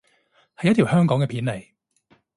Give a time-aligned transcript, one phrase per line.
[0.57, 1.63] 係一條香港嘅片嚟